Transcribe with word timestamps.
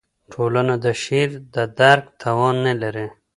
ټولنه 0.33 0.75
د 0.83 0.87
شعر 1.03 1.29
د 1.55 1.57
درک 1.79 2.05
توان 2.21 2.55
نه 2.65 2.73
لري. 2.81 3.07